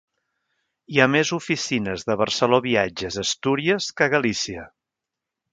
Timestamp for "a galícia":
4.11-4.69